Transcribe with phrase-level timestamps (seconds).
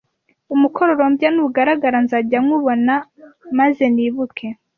[0.53, 2.95] Umukororombya nugaragara nzajya nywubona
[3.57, 4.47] maze nibuke